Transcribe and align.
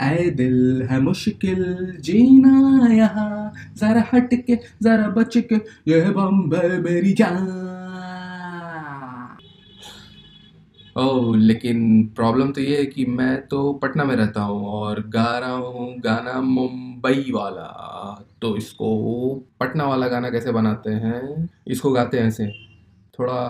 ऐ 0.00 0.30
दिल 0.30 0.82
है 0.90 1.00
मुश्किल, 1.00 1.64
जीना 2.00 2.88
यहाँ। 2.94 3.52
जरा 3.76 4.04
हट 4.12 4.34
के 4.46 4.56
जरा 4.82 5.08
बच 5.08 5.36
के 5.36 5.56
ये 5.90 6.00
बम्बई 6.10 6.78
मेरी 6.82 7.12
जान। 7.12 7.46
ओह 10.96 11.36
लेकिन 11.36 11.80
प्रॉब्लम 12.16 12.50
तो 12.52 12.60
ये 12.60 12.76
है 12.76 12.84
कि 12.86 13.04
मैं 13.06 13.46
तो 13.46 13.72
पटना 13.72 14.04
में 14.04 14.14
रहता 14.16 14.42
हूँ 14.42 14.66
और 14.66 15.00
गा 15.08 15.38
रहा 15.38 15.50
हूँ 15.50 15.94
गाना 16.00 16.40
मुंबई 16.40 17.30
वाला। 17.34 17.66
तो 18.42 18.56
इसको 18.56 18.88
पटना 19.60 19.84
वाला 19.84 20.08
गाना 20.08 20.30
कैसे 20.30 20.52
बनाते 20.52 20.90
हैं? 20.90 21.48
इसको 21.68 21.92
गाते 21.92 22.18
हैं 22.18 22.26
ऐसे। 22.26 22.46
थोड़ा 23.18 23.42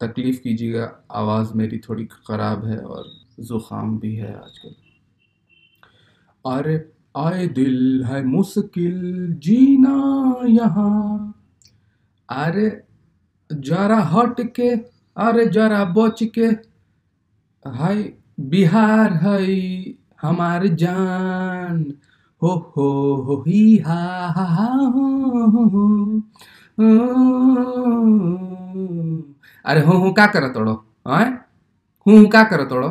तकलीफ़ 0.00 0.40
कीजिएगा, 0.40 0.90
आवाज़ 1.10 1.52
मेरी 1.54 1.78
थोड़ी 1.78 2.04
ख़राब 2.04 2.66
है 2.66 2.78
और 2.78 3.04
ज़ुकाम 3.40 3.98
भी 3.98 4.14
है 4.14 4.34
आजकल। 4.34 4.74
अरे 6.44 6.76
आए 7.16 7.46
दिल 7.56 8.04
है 8.04 8.22
मुश्किल 8.24 8.98
जीना 9.44 9.94
यहाँ। 10.48 11.34
अरे 12.28 12.68
जरा 13.50 13.98
हट 14.12 14.40
के 14.56 14.68
अरे 15.16 15.46
जरा 15.46 15.84
बच 15.96 16.22
के 16.34 16.46
हाय, 17.64 18.02
बिहार 18.40 19.12
है 19.22 19.40
हमार 20.22 20.66
जान। 20.82 21.84
हो 22.42 22.48
हो 22.76 22.90
हो, 23.26 23.36
ही, 23.48 23.76
हा 23.78 23.94
हा 24.36 24.44
हा, 24.44 24.66
हो 24.66 25.46
हो 25.50 25.64
हो 25.68 25.86
अरे 29.64 29.80
हो 29.80 29.92
हो, 29.98 30.12
का 30.12 30.26
करत 30.26 30.54
तोड़ो 30.54 30.72
हैं 31.08 31.26
हूँ 32.06 32.18
हूँ, 32.18 32.26
का 32.28 32.42
करत 32.44 32.68
तोड़ो 32.70 32.88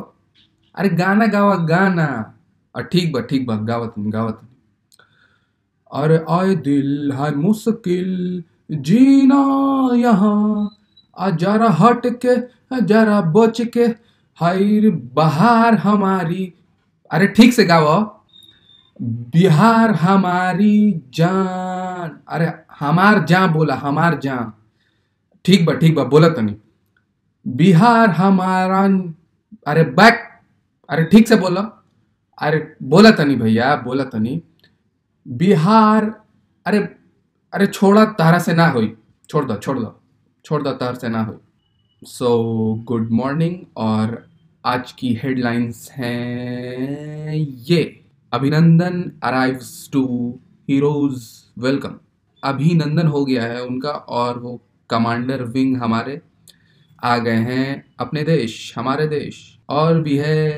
अरे 0.76 0.90
गाना 0.90 1.28
गावा, 1.28 1.56
गाना। 1.66 2.08
ठीक 2.82 3.14
बा 3.14 3.22
ठीक 3.22 3.48
बा 3.48 3.56
गावत 3.56 3.94
गावत। 3.98 4.42
अरे 5.94 6.26
आए 6.30 6.56
दिल 6.56 7.12
है 7.12 7.36
मुश्किल, 7.36 8.44
जीना 8.72 9.96
यहाँ। 9.96 10.70
आ, 11.20 11.30
जरा 11.30 11.70
हट 11.70 12.02
के 12.06 12.36
जरा 12.82 13.22
बच 13.22 13.62
के 13.62 13.86
हर 14.40 14.90
बहार 15.14 15.76
हमारी। 15.76 16.54
अरे 17.12 17.28
ठीक 17.28 17.54
से 17.54 17.66
गाओ। 17.66 18.18
बिहार 19.02 19.92
हमारी 19.92 21.02
जान। 21.14 22.20
अरे 22.28 22.52
हमार 22.80 23.26
जान 23.26 23.54
बोला, 23.54 23.76
हमार 23.76 24.20
जान। 24.20 24.54
ठीक 25.46 25.66
बा 25.66 25.74
ठीक 25.74 25.96
बा, 25.96 26.04
बोला 26.04 26.30
तनी। 26.30 26.56
बिहार 27.48 28.10
हमारा, 28.10 28.84
अरे 29.68 29.84
बैक। 29.84 30.42
अरे 30.90 31.04
ठीक 31.04 31.28
से 31.28 31.36
बोला। 31.36 31.77
अरे, 32.42 32.76
बोला 32.84 33.12
तनी 33.12 33.36
भैया, 33.36 33.76
बोला 33.76 34.04
तनी 34.04 34.42
बिहार, 35.28 36.24
अरे 36.66 36.80
अरे, 37.54 37.68
छोड़ा 37.68 38.06
तारा 38.06 38.40
से 38.40 38.54
ना 38.54 38.68
हुई। 38.68 38.98
छोड़ 39.30 39.46
दो 39.46 39.56
छोड़ 39.56 39.80
दो 39.80 40.02
छोड़ 40.46 40.64
दो 40.64 40.72
तार 40.72 40.96
से 40.96 41.10
ना 41.10 41.24
हुई। 41.24 41.38
सो 42.04 42.30
गुड 42.84 43.10
मॉर्निंग 43.12 43.56
और 43.78 44.30
आज 44.66 44.92
की 44.92 45.14
हेडलाइंस 45.14 45.92
हैं 45.92 47.34
ये। 47.70 48.06
अभिनंदन 48.34 49.12
अराइव्स 49.24 49.90
टू 49.94 50.04
हीरोज 50.70 51.24
वेलकम 51.58 52.00
अभिनंदन 52.44 53.08
हो 53.08 53.26
गया 53.26 53.44
है 53.44 53.64
उनका 53.64 53.90
और 53.90 54.40
वो 54.40 54.62
कमांडर 54.90 55.44
विंग 55.44 55.78
हमारे 55.78 56.22
आ 57.04 57.18
गए 57.18 57.42
हैं। 57.52 57.86
अपने 58.00 58.24
देश, 58.24 58.74
हमारे 58.78 59.08
देश। 59.08 59.60
और 59.70 60.02
भी 60.02 60.18
है 60.18 60.52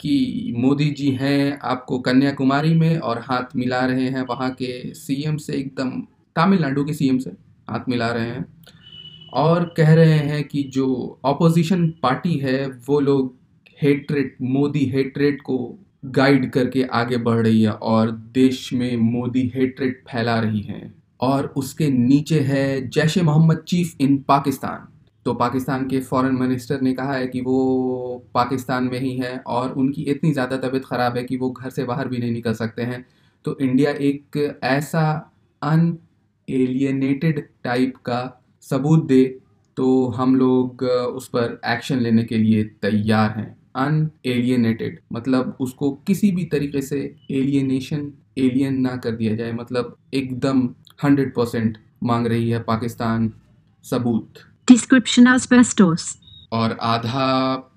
कि 0.00 0.54
मोदी 0.56 0.90
जी 0.90 1.10
हैं 1.10 1.58
आपको 1.62 1.98
कन्याकुमारी 1.98 2.74
में 2.74 2.98
और 2.98 3.18
हाथ 3.18 3.56
मिला 3.56 3.86
रहे 3.86 4.08
हैं 4.08 4.22
वहाँ 4.22 4.50
के 4.50 4.94
सीएम 4.94 5.36
से 5.36 5.52
एकदम, 5.52 5.90
तमिलनाडु 6.36 6.84
के 6.84 6.92
सीएम 6.92 7.18
से 7.18 7.30
हाथ 7.70 7.80
मिला 7.88 8.08
रहे 8.08 8.26
हैं। 8.26 8.46
और 9.32 9.74
कह 9.76 9.94
रहे 9.94 10.18
हैं 10.18 10.44
कि 10.44 10.62
जो 10.62 11.20
ऑपोजिशन 11.24 11.88
पार्टी 12.02 12.34
है, 12.34 12.66
वो 12.66 13.00
लोग 13.00 13.34
हेट्रेट 13.82 14.36
मोदी 14.42 14.84
हेट्रेट 14.84 15.40
को 15.40 15.78
गाइड 16.04 16.50
करके 16.50 16.82
आगे 16.82 17.16
बढ़ 17.16 17.46
रही 17.46 17.62
है 17.62 17.72
और 17.72 18.10
देश 18.10 18.72
में 18.72 18.96
मोदी 18.96 19.52
हेट्रेट 19.54 20.04
फैला 20.12 20.40
रही 20.40 20.60
है। 20.60 20.94
और 21.20 21.46
उसके 21.46 21.88
नीचे 21.88 22.40
है 22.40 22.88
जैश 22.88 23.18
मोहम्मद 23.18 23.64
चीफ 23.68 23.96
इन 24.00 24.18
पाकिस्तान 24.18 24.95
तो 25.26 25.32
पाकिस्तान 25.34 25.86
के 25.88 26.00
फॉरेन 26.02 26.34
मिनिस्टर 26.34 26.80
ने 26.80 26.92
कहा 26.94 27.14
है 27.14 27.26
कि 27.26 27.40
वो 27.40 27.54
पाकिस्तान 28.34 28.84
में 28.84 28.98
ही 29.00 29.16
है 29.16 29.36
और 29.48 29.72
उनकी 29.74 30.02
इतनी 30.10 30.32
ज़्यादा 30.32 30.56
तबीयत 30.58 30.84
ख़राब 30.84 31.16
है 31.16 31.24
कि 31.24 31.36
वो 31.36 31.50
घर 31.50 31.70
से 31.70 31.84
बाहर 31.84 32.08
भी 32.08 32.18
नहीं 32.18 32.32
निकल 32.32 32.54
सकते 32.54 32.82
हैं। 32.82 33.04
तो 33.44 33.56
इंडिया 33.60 33.90
एक 33.90 34.36
ऐसा 34.64 35.02
अन 35.62 35.96
एलियनेटेड 36.48 37.44
टाइप 37.64 37.96
का 38.06 38.20
सबूत 38.64 39.06
दे 39.06 39.24
तो 39.76 40.06
हम 40.10 40.36
लोग 40.36 40.82
उस 40.82 41.28
पर 41.28 41.60
एक्शन 41.66 42.00
लेने 42.00 42.24
के 42.24 42.38
लिए 42.38 42.64
तैयार 42.82 43.30
हैं। 43.30 43.50
अन 43.76 44.10
एलियनेटेड 44.26 45.00
मतलब 45.12 45.56
उसको 45.60 45.90
किसी 46.06 46.30
भी 46.30 46.44
तरीके 46.46 46.82
से 46.82 47.00
एलियनेशन, 47.32 48.12
एलियन 48.38 48.80
ना 48.80 48.96
कर 48.96 49.16
दिया 49.16 49.34
जाए 49.36 49.52
मतलब 49.54 49.96
एकदम 50.14 50.68
हंड्रेड 51.04 51.34
परसेंट 51.34 51.78
मांग 52.04 52.26
रही 52.26 52.50
है 52.50 52.62
पाकिस्तान 52.64 53.32
सबूत। 53.84 54.46
Description 54.68 55.26
asbestos. 55.28 56.04
और 56.52 56.76
आधा 56.82 57.26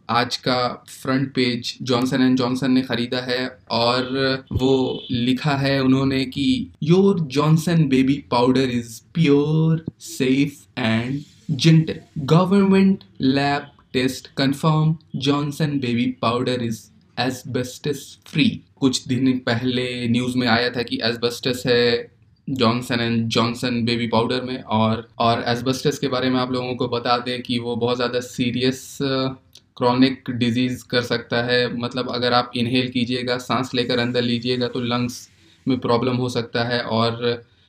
आज 0.10 0.36
का 0.38 0.58
front 0.90 1.28
page 1.34 1.74
Johnson 1.82 2.22
and 2.22 2.38
Johnson 2.38 2.72
ने 2.72 2.82
खरीदा 2.82 3.20
है 3.22 3.48
और 3.72 4.46
वो 4.54 4.72
लिखा 5.12 5.56
है 5.56 5.80
उन्होंने 5.82 6.24
कि 6.28 6.46
your 6.84 7.20
Johnson 7.36 7.88
baby 7.90 8.18
powder 8.32 8.70
is 8.70 9.00
pure 9.14 9.86
safe 10.02 10.80
and 10.80 11.20
gentle 11.52 12.00
government 12.34 13.04
lab 13.22 13.72
test 13.94 14.28
confirm 14.38 14.96
Johnson 15.18 15.80
baby 15.80 16.06
powder 16.22 16.64
is 16.64 16.82
asbestos 17.18 18.18
free 18.28 18.50
कुछ 18.80 19.08
दिन 19.08 19.38
पहले 19.46 19.88
न्यूज़ 20.10 20.38
में 20.38 20.48
आया 20.48 20.70
था 20.70 20.84
कि 20.84 21.00
एसबेस्टस 21.04 21.64
है 21.68 21.86
Johnson 22.50 23.00
and 23.00 23.28
Johnson 23.28 23.84
baby 23.86 24.08
powder 24.08 24.42
में 24.44 24.62
और 24.64 25.08
और 25.20 25.44
एस्बेस्टस 25.48 25.98
के 26.00 26.08
बारे 26.08 26.30
में 26.30 26.40
आप 26.40 26.52
लोगों 26.52 26.76
को 26.76 26.88
बता 26.88 27.18
दें 27.18 27.42
कि 27.42 27.60
वो 27.60 27.76
बहुत 27.76 27.96
ज़्यादा 27.96 28.20
सीरियस 28.22 28.98
क्रॉनिक 29.02 30.30
डिज़ीज़ 30.32 30.84
कर 30.88 31.02
सकता 31.04 31.42
है। 31.44 31.76
मतलब 31.76 32.10
अगर 32.12 32.34
आप 32.34 32.52
इनहेल 32.56 32.90
कीजिएगा, 32.90 33.38
सांस 33.38 33.74
लेकर 33.76 34.00
अंदर 34.00 34.22
लीजिएगा 34.22 34.68
तो 34.68 34.80
लंग्स 34.80 35.30
में 35.66 35.80
प्रॉब्लम 35.80 36.16
हो 36.16 36.30
सकता 36.30 36.64
है 36.64 36.82
और 36.82 37.22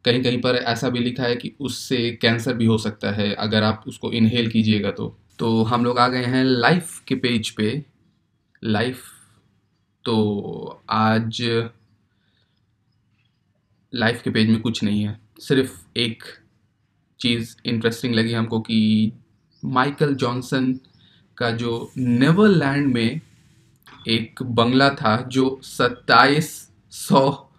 कहीं 0.05 0.23
कहीं 0.23 0.41
पर 0.41 0.57
ऐसा 0.57 0.89
भी 0.89 0.99
लिखा 0.99 1.23
है 1.23 1.37
कि 1.37 1.53
उससे 1.61 2.11
कैंसर 2.23 2.55
भी 2.55 2.67
हो 2.67 2.79
सकता 2.79 3.11
है 3.13 3.33
अगर 3.37 3.63
आप 3.63 3.85
उसको 3.89 4.13
इनहेल 4.13 4.51
कीजिएगा 4.51 4.91
तो। 4.91 5.15
तो 5.39 5.63
हम 5.65 5.85
लोग 5.85 5.99
आ 5.99 6.07
गए 6.09 6.25
हैं 6.27 6.45
लाइफ 6.45 6.99
के 7.09 7.15
पेज 7.17 7.51
पे। 7.51 7.83
लाइफ 8.63 9.03
तो 10.05 10.83
आज 10.91 11.43
लाइफ 13.95 14.23
के 14.23 14.31
पेज 14.31 14.49
में 14.49 14.61
कुछ 14.61 14.83
नहीं 14.83 15.03
है। 15.03 15.21
सिर्फ़ 15.41 15.99
एक 15.99 16.23
चीज़ 17.21 17.57
इंटरेस्टिंग 17.65 18.15
लगी 18.15 18.33
हमको 18.33 18.61
कि 18.61 19.13
माइकल 19.65 20.15
जॉनसन 20.15 20.81
का 21.37 21.51
जो 21.51 21.91
नेवरलैंड 21.97 22.95
में 22.95 23.21
एक 24.09 24.43
बंगला 24.43 24.89
था, 24.91 25.17
जो 25.17 25.61
सत्ताईस 25.63 26.71
सौ 26.91 27.51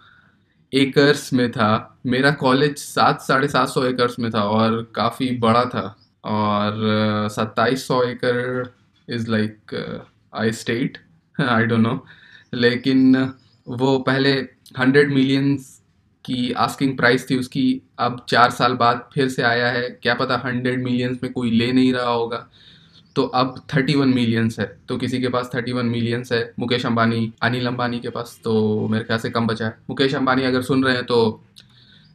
एकर्स 0.73 1.33
में 1.33 1.51
था, 1.51 1.99
मेरा 2.05 2.31
कॉलेज 2.31 2.77
सात, 2.77 3.21
साढ़े 3.21 3.47
सात 3.47 3.69
सौ 3.69 3.83
एकर्स 3.83 4.19
में 4.19 4.31
था 4.31 4.43
और 4.43 4.91
काफ़ी 4.95 5.37
बड़ा 5.37 5.65
था। 5.65 5.97
और 6.25 7.27
सत्ताईस 7.31 7.87
सौ 7.87 8.03
एकड़ 8.03 8.67
is 9.09 9.29
like 9.31 9.71
I 10.35 10.51
state 10.51 10.97
I 11.41 11.65
don't 11.65 11.79
know 11.79 12.05
लेकिन 12.53 13.33
वो 13.67 13.99
पहले 13.99 14.33
हंड्रेड 14.79 15.13
मिलियंस 15.13 15.80
की 16.25 16.51
आस्किंग 16.53 16.95
प्राइस 16.97 17.29
थी 17.29 17.37
उसकी, 17.37 17.81
अब 17.99 18.25
चार 18.29 18.51
साल 18.51 18.73
बाद 18.73 19.09
फिर 19.13 19.29
से 19.29 19.43
आया 19.43 19.69
है। 19.71 19.89
क्या 20.03 20.13
पता 20.13 20.41
हंड्रेड 20.45 20.83
मिलियंस 20.83 21.19
में 21.23 21.31
कोई 21.33 21.51
ले 21.51 21.71
नहीं 21.71 21.93
रहा 21.93 22.09
होगा। 22.09 22.47
तो 23.15 23.23
अब 23.23 23.55
थर्टी 23.73 23.95
वन 23.95 24.09
मिलियंस 24.09 24.59
है। 24.59 24.65
तो 24.87 24.97
किसी 24.97 25.19
के 25.21 25.29
पास 25.29 25.49
थर्टी 25.55 25.71
वन 25.71 25.85
मिलियंस 25.85 26.31
है। 26.31 26.53
मुकेश 26.59 26.85
अंबानी, 26.85 27.31
अनिल 27.43 27.67
अंबानी 27.67 27.99
के 27.99 28.09
पास 28.09 28.39
तो 28.43 28.87
मेरे 28.87 29.03
ख्याल 29.03 29.19
से 29.19 29.29
कम 29.29 29.47
बचा 29.47 29.65
है। 29.65 29.77
मुकेश 29.89 30.15
अंबानी 30.15 30.43
अगर 30.43 30.61
सुन 30.61 30.83
रहे 30.83 30.95
हैं 30.95 31.05
तो 31.05 31.43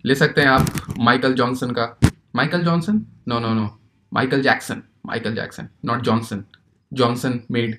ले 0.04 0.14
सकते 0.14 0.40
हैं 0.40 0.48
आप 0.48 0.94
माइकल 0.98 1.34
जॉनसन 1.34 1.70
का। 1.70 1.96
Michael 2.36 2.62
Johnson 2.64 3.04
no 3.28 3.38
no 3.38 3.52
no 3.54 3.68
Michael 4.12 4.42
Jackson 4.42 4.82
Michael 5.06 5.34
Jackson 5.34 5.68
not 5.84 6.02
Johnson 6.02 6.44
Johnson 6.92 7.40
made 7.50 7.78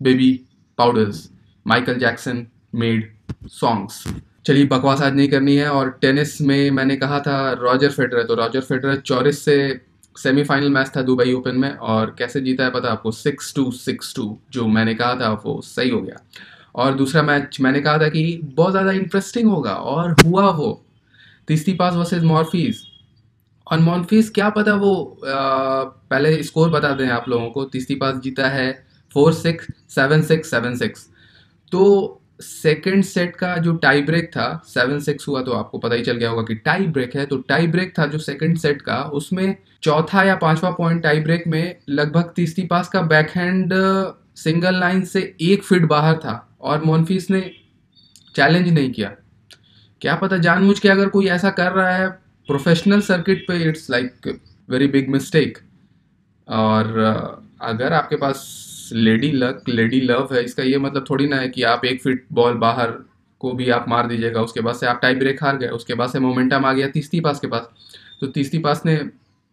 baby 0.00 0.32
powders 0.78 1.28
Michael 1.66 1.98
Jackson 1.98 2.46
made 2.74 3.12
songs 3.50 4.04
चलिए 4.46 4.66
बकवास 4.66 5.00
आज 5.00 5.14
नहीं 5.14 5.28
करनी 5.28 5.56
है 5.56 5.68
और 5.70 5.90
टेनिस 6.00 6.40
में 6.40 6.70
मैंने 6.70 6.96
कहा 6.96 7.18
था 7.20 7.52
रॉजर 7.52 7.90
फेडरर 7.90 8.22
तो 8.22 8.34
रॉजर 8.34 8.60
फेडरर 8.60 8.96
चौरिस 8.96 9.44
से 9.44 9.80
सेमीफाइनल 10.16 10.70
मैच 10.70 10.90
था 10.96 11.02
दुबई 11.02 11.32
ओपन 11.32 11.56
में 11.56 11.70
और 11.70 12.14
कैसे 12.18 12.40
जीता 12.40 12.64
है 12.64 12.70
पता 12.70 12.88
आपको? 12.88 13.10
सिक्स 13.10 13.54
टू 13.54 13.70
सिक्स 13.70 14.14
टू 14.16 14.38
जो 14.52 14.66
मैंने 14.66 14.94
कहा 14.94 15.14
था 15.14 15.32
वो 15.44 15.60
सही 15.60 15.90
हो 15.90 16.00
गया। 16.02 16.20
और 16.74 16.94
दूसरा 16.94 17.22
मैच 17.22 17.58
मैंने 17.60 17.80
कहा 17.80 17.98
था 17.98 18.08
कि 18.08 18.40
बहुत 18.44 18.70
ज़्यादा 18.70 18.92
इंटरेस्टिंग 18.92 19.48
होगा 19.50 19.74
और 19.74 20.16
हुआ 20.24 20.50
वो 20.50 20.84
तीसरी 21.48 21.74
पास 21.74 21.94
वर्सेज 21.94 22.24
मॉर्फीज 22.24 22.80
और 23.72 23.78
मॉर्फीज 23.78 24.30
क्या 24.34 24.50
पता 24.50 24.74
वो 24.74 25.20
आ, 25.26 25.84
पहले 25.84 26.42
स्कोर 26.42 26.70
बता 26.70 26.90
दें 26.90 27.08
आप 27.08 27.28
लोगों 27.28 27.50
को 27.50 27.64
तीसरी 27.64 27.96
पास 27.96 28.16
जीता 28.16 28.48
है 28.48 28.86
four 29.12 29.32
six 29.32 29.66
seven 29.94 30.22
six 30.22 30.50
seven 30.50 30.76
six 30.76 31.08
तो 31.72 32.22
सेकेंड 32.40 33.02
सेट 33.04 33.36
का 33.36 33.56
जो 33.56 33.72
टाई 33.76 34.02
ब्रेक 34.02 34.28
था, 34.30 34.62
सेवन 34.66 34.98
सिक्स 35.00 35.28
हुआ 35.28 35.42
तो 35.42 35.52
आपको 35.52 35.78
पता 35.78 35.94
ही 35.94 36.02
चल 36.02 36.16
गया 36.16 36.30
होगा 36.30 36.42
कि 36.42 36.54
टाई 36.54 36.86
ब्रेक 36.88 37.14
है। 37.16 37.26
तो 37.26 37.36
टाई 37.38 37.66
ब्रेक 37.66 37.92
था 37.98 38.06
जो 38.06 38.18
सेकेंड 38.18 38.56
सेट 38.58 38.82
का, 38.82 39.02
उसमें 39.02 39.56
चौथा 39.82 40.22
या 40.22 40.34
पांचवा 40.36 40.70
पॉइंट 40.70 41.02
टाई 41.02 41.20
ब्रेक 41.20 41.46
में 41.46 41.76
लगभग 41.88 42.32
तीसरी 42.36 42.66
पास 42.66 42.88
का 42.88 43.02
बैकहैंड 43.04 43.72
सिंगल 44.36 44.78
लाइन 44.80 45.04
से 45.04 45.20
एक 45.42 45.62
फीट 45.62 45.84
बाहर 45.84 46.16
था 46.16 46.36
और 46.60 46.84
मोनफीस 46.84 47.30
ने 47.30 47.40
चैलेंज 48.34 48.68
नहीं 48.68 48.90
किया। 48.92 49.12
क्या 50.02 50.14
पता 50.14 50.38
जानबूझ 50.38 50.78
के 50.78 50.88
अगर 50.88 51.08
कोई 51.08 51.26
ऐसा 51.28 51.50
कर 51.50 51.72
रहा 51.72 51.90
है, 51.90 52.08
प्रोफेशनल 52.48 53.00
सर्किट 53.00 53.44
पे 53.48 53.62
it's 53.68 53.90
like 53.90 54.38
very 54.68 54.86
big 54.88 55.08
mistake. 55.08 55.58
और 56.48 56.98
अगर 57.62 57.92
आपके 57.92 58.16
पास 58.16 58.44
लेडी 58.92 59.30
लक, 59.32 59.62
लेडी 59.68 60.00
लव 60.00 60.28
है, 60.32 60.42
इसका 60.44 60.62
ये 60.62 60.78
मतलब 60.78 61.04
थोड़ी 61.10 61.26
ना 61.26 61.36
है 61.36 61.48
कि 61.48 61.62
आप 61.64 61.84
एक 61.84 62.02
फिट 62.02 62.24
बॉल 62.32 62.54
बाहर 62.56 62.90
को 63.40 63.52
भी 63.52 63.68
आप 63.70 63.88
मार 63.88 64.06
दीजिएगा, 64.06 64.42
उसके 64.42 64.60
बाद 64.60 64.74
से 64.74 64.86
आप 64.86 64.98
टाई 65.02 65.14
ब्रेक 65.14 65.42
हार 65.44 65.56
गए, 65.56 65.68
उसके 65.68 65.94
बाद 65.94 66.10
से 66.10 66.18
मोमेंटम 66.20 66.64
आ 66.64 66.72
गया 66.72 66.88
तीसरी 66.88 67.20
पास 67.20 67.40
के 67.40 67.46
पास। 67.46 67.68
तो 68.20 68.26
तीसरी 68.28 68.58
पास 68.58 68.82
ने 68.86 69.00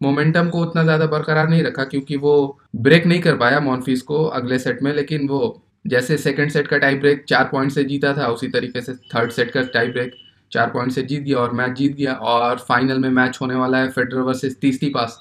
मोमेंटम 0.01 0.49
को 0.49 0.61
उतना 0.61 0.83
ज़्यादा 0.83 1.05
बरकरार 1.07 1.49
नहीं 1.49 1.63
रखा 1.63 1.83
क्योंकि 1.85 2.15
वो 2.17 2.59
ब्रेक 2.77 3.05
नहीं 3.05 3.21
कर 3.21 3.35
पाया 3.37 3.59
मॉनफीस 3.59 4.01
को 4.01 4.23
अगले 4.25 4.59
सेट 4.59 4.81
में, 4.83 4.93
लेकिन 4.93 5.27
वो 5.27 5.61
जैसे 5.87 6.17
सेकंड 6.17 6.51
सेट 6.51 6.67
का 6.67 6.77
टाई 6.77 6.95
ब्रेक 6.95 7.23
चार 7.27 7.49
पॉइंट 7.51 7.71
से 7.71 7.83
जीता 7.83 8.13
था, 8.13 8.27
उसी 8.27 8.47
तरीके 8.47 8.81
से 8.81 8.93
थर्ड 8.93 9.31
सेट 9.31 9.51
का 9.51 9.61
टाई 9.73 9.87
ब्रेक 9.87 10.13
चार 10.51 10.69
पॉइंट 10.69 10.91
से 10.91 11.01
जीत 11.03 11.23
गया 11.23 11.37
और 11.37 11.51
मैच 11.53 11.71
जीत 11.71 11.95
गया 11.95 12.13
और 12.13 12.57
फाइनल 12.59 12.99
में 12.99 13.09
मैच 13.11 13.37
होने 13.41 13.55
वाला 13.55 13.77
है 13.77 13.89
फेडरर 13.91 14.21
वर्सेस 14.21 14.57
तीसरी 14.61 14.89
पास 14.89 15.19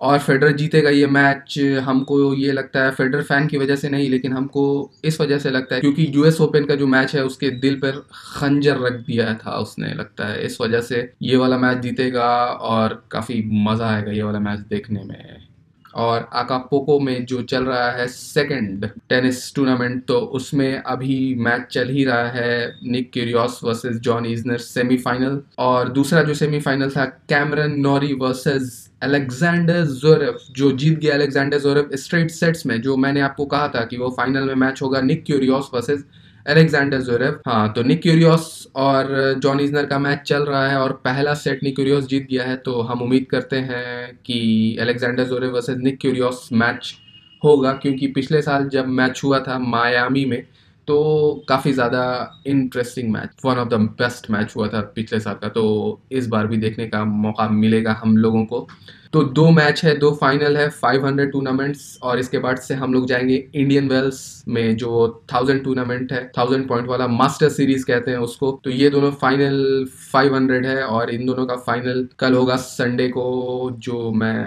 और 0.00 0.18
फेडर 0.18 0.52
जीतेगा 0.52 0.90
ये 0.90 1.06
मैच 1.08 1.54
हमको 1.84 2.34
ये 2.34 2.52
लगता 2.52 2.84
है 2.84 2.90
फेडर 2.90 3.22
फ़ैन 3.22 3.46
की 3.46 3.58
वजह 3.58 3.76
से 3.76 3.88
नहीं, 3.88 4.08
लेकिन 4.10 4.32
हमको 4.32 4.64
इस 5.04 5.20
वजह 5.20 5.38
से 5.38 5.50
लगता 5.50 5.74
है 5.74 5.80
क्योंकि 5.80 6.06
यूएस 6.14 6.40
ओपन 6.40 6.64
का 6.64 6.74
जो 6.74 6.86
मैच 6.86 7.14
है, 7.14 7.24
उसके 7.24 7.50
दिल 7.60 7.74
पर 7.74 7.98
खंजर 8.12 8.78
रख 8.78 8.92
दिया 9.06 9.34
था 9.36 9.56
उसने, 9.58 9.92
लगता 9.94 10.26
है। 10.26 10.44
इस 10.46 10.60
वजह 10.60 10.80
से 10.80 11.12
ये 11.22 11.36
वाला 11.36 11.58
मैच 11.58 11.78
जीतेगा 11.78 12.30
और 12.46 13.02
काफ़ी 13.10 13.42
मज़ा 13.64 13.88
आएगा 13.88 14.12
ये 14.12 14.22
वाला 14.22 14.40
मैच 14.40 14.58
देखने 14.70 15.04
में। 15.04 15.49
और 15.94 16.30
आकापोको 16.32 17.00
में 17.00 17.26
जो 17.26 17.42
चल 17.42 17.64
रहा 17.64 17.90
है 17.90 18.06
सेकंड 18.08 18.90
टेनिस 19.08 19.54
टूर्नामेंट 19.54 20.04
तो 20.04 20.18
उसमें 20.18 20.78
अभी 20.78 21.34
मैच 21.34 21.66
चल 21.70 21.88
ही 21.88 22.04
रहा 22.04 22.28
है 22.28 22.78
Nick 22.84 23.10
Kyrgios 23.12 23.60
versus 23.64 23.96
John 23.96 24.26
Isner 24.26 24.58
semifinal 24.58 25.42
और 25.58 25.88
दूसरा 25.88 26.22
जो 26.22 26.34
सेमीफाइनल 26.34 26.90
था 26.90 27.04
Cameron 27.04 27.80
Norrie 27.80 28.12
versus 28.12 28.90
Alexander 29.02 29.84
Zverev 29.84 30.36
जो 30.50 30.72
जीत 30.72 30.98
गया 30.98 31.14
अलेक्जेंडर 31.14 31.58
जोरेफ 31.58 31.88
स्ट्रेट 31.94 32.30
सेट्स 32.30 32.66
में, 32.66 32.80
जो 32.80 32.96
मैंने 32.96 33.20
आपको 33.20 33.46
कहा 33.46 33.68
था 33.68 33.84
कि 33.84 33.96
वो 33.96 34.10
फाइनल 34.10 34.44
में 34.44 34.54
मैच 34.54 34.82
होगा 34.82 35.00
Nick 35.00 35.24
Kyrgios 35.24 35.70
versus 35.74 36.04
Alexander 36.46 37.00
Zverev 37.02 37.40
हाँ 37.46 37.72
तो 37.72 37.82
निक 37.82 38.00
क्यूरियोस 38.02 38.46
और 38.76 39.08
जॉन 39.38 39.60
इजनर 39.60 39.86
का 39.86 39.98
मैच 39.98 40.20
चल 40.26 40.44
रहा 40.44 40.66
है 40.68 40.76
और 40.78 40.92
पहला 41.04 41.34
सेट 41.34 41.62
निक 41.62 41.74
क्यूरियोस 41.74 42.06
जीत 42.06 42.26
गया 42.30 42.44
है 42.44 42.56
तो 42.58 42.80
हम 42.82 43.02
उम्मीद 43.02 43.26
करते 43.30 43.56
हैं 43.56 44.16
कि 44.26 44.76
Alexander 44.80 45.24
Zverev 45.24 45.52
versus 45.52 45.76
Nick 45.78 45.98
Kyrgios 46.00 46.48
match 46.52 46.94
होगा, 47.42 47.72
क्योंकि 47.72 48.06
पिछले 48.08 48.40
साल 48.42 48.68
जब 48.68 48.86
मैच 48.88 49.20
हुआ 49.24 49.38
था 49.40 49.58
मायामी 49.58 50.24
में 50.24 50.42
तो 50.88 51.44
काफ़ी 51.48 51.72
ज़्यादा 51.72 52.02
interesting 52.46 53.12
match 53.12 53.44
one 53.44 53.58
of 53.58 53.68
the 53.68 53.74
best 53.98 54.30
match 54.30 54.52
हुआ 54.56 54.68
था 54.68 54.80
पिछले 54.94 55.20
साल 55.20 55.34
का 55.34 55.48
तो 55.48 55.64
इस 56.12 56.26
बार 56.26 56.46
भी 56.46 56.56
देखने 56.56 56.86
का 56.86 57.04
मौका 57.04 57.48
मिलेगा 57.48 57.92
हम 58.02 58.16
लोगों 58.16 58.44
को। 58.44 58.66
तो 59.12 59.22
दो 59.24 59.48
मैच 59.50 59.84
है, 59.84 59.94
दो 59.98 60.10
फाइनल 60.14 60.56
है 60.56 60.68
500 60.72 61.30
टूर्नामेंट्स 61.30 61.98
और 62.02 62.18
इसके 62.18 62.38
बाद 62.38 62.58
से 62.58 62.74
हम 62.74 62.92
लोग 62.94 63.06
जाएँगे 63.06 63.36
इंडियन 63.54 63.88
वेल्स 63.88 64.44
में 64.48 64.76
जो 64.76 65.24
थाउज़ेंड 65.32 65.62
टूर्नामेंट 65.64 66.12
है 66.12 66.30
थाउज़ेंड 66.38 66.68
पॉइंट 66.68 66.88
वाला 66.88 67.06
मास्टर 67.08 67.48
सीरीज़ 67.48 67.86
कहते 67.86 68.10
हैं 68.10 68.18
उसको। 68.18 68.50
तो 68.64 68.70
ये 68.70 68.90
दोनों 68.90 69.10
फाइनल 69.12 69.84
500 70.14 70.66
है 70.66 70.82
और 70.82 71.10
इन 71.10 71.26
दोनों 71.26 71.46
का 71.46 71.56
फाइनल 71.56 72.08
कल 72.18 72.34
होगा 72.34 72.56
संडे 72.56 73.08
को 73.08 73.70
जो 73.78 74.10
मैं, 74.12 74.46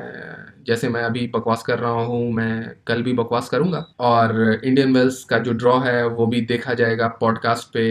जैसे 0.67 0.89
मैं 0.89 1.03
अभी 1.03 1.27
बकवास 1.27 1.63
कर 1.63 1.79
रहा 1.79 1.91
हूँ, 1.91 2.31
मैं 2.31 2.75
कल 2.87 3.03
भी 3.03 3.13
बकवास 3.13 3.49
करूँगा। 3.49 3.85
और 3.99 4.61
इंडियन 4.65 4.93
वेल्स 4.93 5.23
का 5.23 5.37
जो 5.37 5.53
ड्रॉ 5.53 5.79
है, 5.79 6.07
वो 6.07 6.27
भी 6.27 6.41
देखा 6.41 6.73
जाएगा 6.73 7.07
पॉडकास्ट 7.21 7.73
पे। 7.73 7.87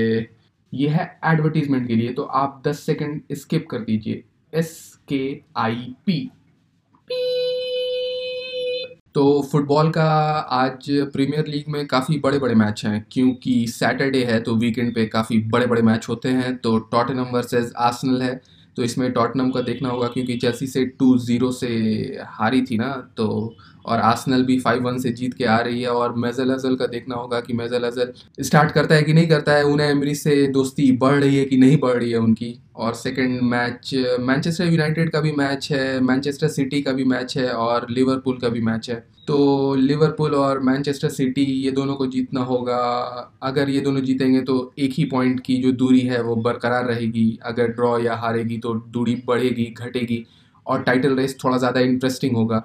ये 0.72 0.88
है 0.88 1.18
एडवर्टीजमेंट 1.24 1.88
के 1.88 1.94
लिए 1.94 2.12
तो 2.12 2.22
आप 2.22 2.62
10 2.66 2.80
सेकंड 2.80 3.22
स्किप 3.32 3.66
कर 3.70 3.78
दीजिए। 3.78 4.22
एस 4.54 4.98
के 5.08 5.40
आई 5.56 5.94
पी 6.06 6.30
तो 9.14 9.22
फुटबॉल 9.42 9.90
का 9.90 10.04
आज 10.52 10.86
प्रीमियर 11.12 11.46
लीग 11.46 11.64
में 11.68 11.86
काफ़ी 11.86 12.18
बड़े 12.18 12.38
बड़े 12.38 12.54
मैच 12.54 12.84
हैं, 12.84 13.04
क्योंकि 13.12 13.66
सैटरडे 13.68 14.22
है 14.24 14.40
तो 14.40 14.54
वीकेंड 14.56 14.94
पे 14.94 15.06
काफ़ी 15.06 15.38
बड़े 15.48 15.66
बड़े 15.66 15.82
मैच 15.82 16.06
होते 16.08 16.28
हैं 16.28 16.56
तो 16.56 16.78
टॉटनम 16.92 17.26
वर्सेस 17.34 17.72
आर्सेनल 17.78 18.22
है 18.22 18.40
तो 18.76 18.82
इसमें 18.82 19.10
टॉटनम 19.12 19.50
का 19.50 19.60
देखना 19.60 19.88
होगा 19.88 20.08
क्योंकि 20.08 20.36
चेल्सी 20.36 20.66
से 20.66 20.84
टू 20.98 21.16
ज़ीरो 21.18 21.50
से 21.52 21.68
हारी 22.28 22.62
थी 22.62 22.76
ना 22.78 22.90
तो 23.16 23.28
और 23.84 23.98
आसनल 24.00 24.42
भी 24.42 24.58
फाइव 24.60 24.82
वन 24.82 24.98
से 24.98 25.10
जीत 25.12 25.34
के 25.34 25.44
आ 25.46 25.58
रही 25.60 25.82
है 25.82 25.90
और 25.90 26.14
मेजल 26.16 26.52
अजल 26.54 26.74
का 26.76 26.86
देखना 26.88 27.14
होगा 27.14 27.40
कि 27.40 27.52
मेजल 27.52 27.84
अजल 27.84 28.12
स्टार्ट 28.40 28.72
करता 28.72 28.94
है 28.94 29.02
कि 29.02 29.12
नहीं 29.12 29.28
करता 29.28 29.52
है। 29.52 29.64
उन्हें 29.64 29.88
एमरी 29.88 30.14
से 30.14 30.46
दोस्ती 30.48 30.90
बढ़ 30.98 31.14
रही 31.14 31.36
है 31.36 31.44
कि 31.44 31.56
नहीं 31.56 31.78
बढ़ 31.78 31.96
रही 31.96 32.10
है 32.10 32.18
उनकी? 32.18 32.58
और 32.76 32.94
सेकंड 32.94 33.40
मैच 33.42 33.90
मैनचेस्टर 34.20 34.66
यूनाइटेड 34.66 35.10
का 35.12 35.20
भी 35.20 35.32
मैच 35.32 35.68
है 35.72 36.00
मैनचेस्टर 36.02 36.48
सिटी 36.48 36.80
का 36.82 36.92
भी 36.92 37.04
मैच 37.06 37.36
है 37.38 37.48
और 37.50 37.86
लिवरपूल 37.90 38.38
का 38.38 38.48
भी 38.48 38.60
मैच 38.60 38.88
है। 38.90 39.04
तो 39.28 39.74
लिवरपूल 39.74 40.34
और 40.34 40.60
मैनचेस्टर 40.60 41.08
सिटी 41.10 41.42
ये 41.42 41.70
दोनों 41.70 41.94
को 41.94 42.06
जीतना 42.06 42.40
होगा। 42.42 42.78
अगर 43.42 43.70
ये 43.70 43.80
दोनों 43.80 44.00
जीतेंगे 44.02 44.40
तो 44.42 44.72
एक 44.78 44.92
ही 44.92 45.04
पॉइंट 45.04 45.40
की 45.40 45.56
जो 45.62 45.72
दूरी 45.74 46.00
है 46.00 46.22
वो 46.22 46.36
बरकरार 46.38 46.84
रहेगी। 46.84 47.38
अगर 47.44 47.68
ड्रॉ 47.70 47.98
या 47.98 48.14
हारेगी 48.16 48.58
तो 48.58 48.74
दूरी 48.74 49.22
बढ़ेगी, 49.26 49.64
घटेगी 49.78 50.24
और 50.66 50.82
टाइटल 50.82 51.16
रेस 51.16 51.36
थोड़ा 51.44 51.58
ज़्यादा 51.58 51.80
इंटरेस्टिंग 51.80 52.36
होगा। 52.36 52.62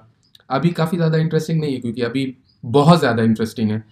अभी 0.49 0.69
काफ़ी 0.71 0.97
ज़्यादा 0.97 1.17
इंटरेस्टिंग 1.17 1.59
नहीं 1.61 1.73
है, 1.73 1.79
क्योंकि 1.79 2.01
अभी 2.03 2.33
बहुत 2.63 2.99
ज़्यादा 2.99 3.23
इंटरेस्टिंग 3.23 3.71
है। 3.71 3.83